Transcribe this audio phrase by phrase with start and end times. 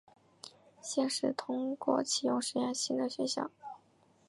[0.81, 3.51] 现时通过启用实验性的选项。